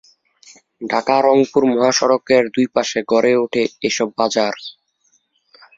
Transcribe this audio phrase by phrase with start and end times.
[0.81, 4.53] ঢাকা-রংপুর মহাসড়কের দুইপাশে গড়ে ওঠে এসব বাজার।